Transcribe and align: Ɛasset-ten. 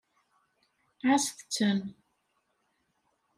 Ɛasset-ten. 1.07 1.79